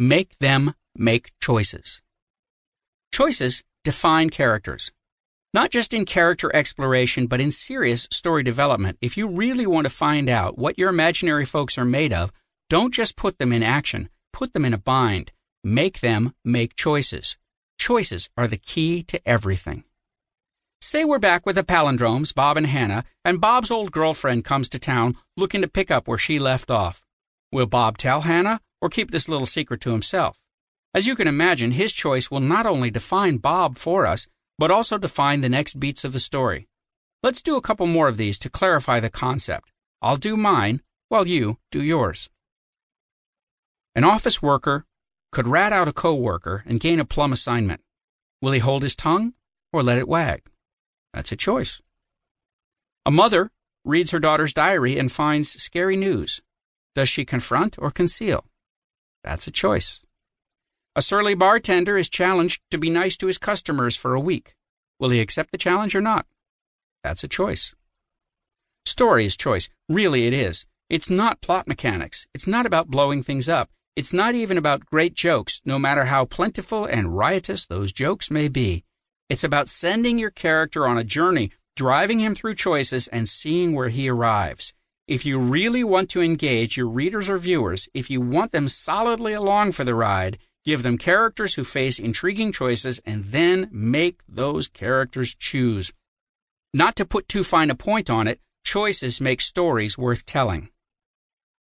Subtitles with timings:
[0.00, 2.00] Make them make choices.
[3.12, 4.92] Choices define characters.
[5.52, 8.98] Not just in character exploration, but in serious story development.
[9.00, 12.30] If you really want to find out what your imaginary folks are made of,
[12.70, 15.32] don't just put them in action, put them in a bind.
[15.64, 17.36] Make them make choices.
[17.76, 19.82] Choices are the key to everything.
[20.80, 24.78] Say we're back with the palindromes, Bob and Hannah, and Bob's old girlfriend comes to
[24.78, 27.04] town looking to pick up where she left off.
[27.50, 30.44] Will Bob tell Hannah or keep this little secret to himself?
[30.94, 34.26] As you can imagine, his choice will not only define Bob for us,
[34.58, 36.68] but also define the next beats of the story.
[37.22, 39.72] Let's do a couple more of these to clarify the concept.
[40.00, 42.30] I'll do mine while you do yours.
[43.94, 44.86] An office worker
[45.32, 47.80] could rat out a coworker and gain a plum assignment.
[48.40, 49.34] Will he hold his tongue
[49.72, 50.42] or let it wag?
[51.12, 51.80] That's a choice.
[53.04, 53.50] A mother
[53.84, 56.40] reads her daughter's diary and finds scary news.
[56.94, 58.44] Does she confront or conceal?
[59.24, 60.00] That's a choice.
[60.96, 64.54] A surly bartender is challenged to be nice to his customers for a week.
[64.98, 66.26] Will he accept the challenge or not?
[67.04, 67.74] That's a choice.
[68.84, 69.68] Story is choice.
[69.88, 70.66] Really, it is.
[70.90, 72.26] It's not plot mechanics.
[72.34, 73.70] It's not about blowing things up.
[73.94, 78.48] It's not even about great jokes, no matter how plentiful and riotous those jokes may
[78.48, 78.84] be.
[79.28, 83.90] It's about sending your character on a journey, driving him through choices, and seeing where
[83.90, 84.72] he arrives.
[85.08, 89.32] If you really want to engage your readers or viewers, if you want them solidly
[89.32, 94.68] along for the ride, Give them characters who face intriguing choices and then make those
[94.68, 95.94] characters choose.
[96.74, 100.68] Not to put too fine a point on it, choices make stories worth telling.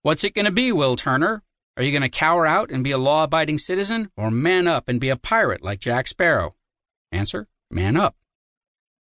[0.00, 1.42] What's it going to be, Will Turner?
[1.76, 4.88] Are you going to cower out and be a law abiding citizen or man up
[4.88, 6.54] and be a pirate like Jack Sparrow?
[7.12, 8.16] Answer Man up.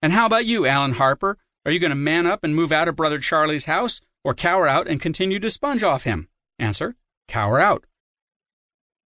[0.01, 1.37] And how about you, Alan Harper?
[1.67, 4.67] Are you going to man up and move out of Brother Charlie's house or cower
[4.67, 6.29] out and continue to sponge off him?
[6.59, 6.97] Answer
[7.29, 7.87] Cower out.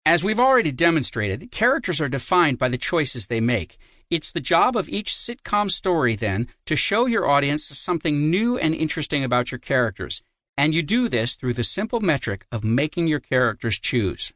[0.04, 3.76] As we've already demonstrated, characters are defined by the choices they make.
[4.10, 8.74] It's the job of each sitcom story, then, to show your audience something new and
[8.74, 10.22] interesting about your characters.
[10.56, 14.32] And you do this through the simple metric of making your characters choose.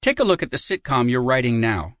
[0.00, 1.96] Take a look at the sitcom you're writing now.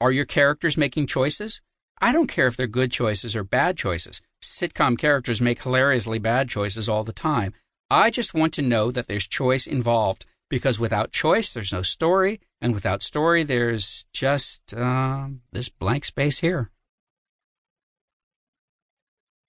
[0.00, 1.60] Are your characters making choices?
[2.00, 4.22] I don't care if they're good choices or bad choices.
[4.42, 7.52] Sitcom characters make hilariously bad choices all the time.
[7.90, 12.40] I just want to know that there's choice involved because without choice, there's no story,
[12.60, 16.70] and without story, there's just uh, this blank space here.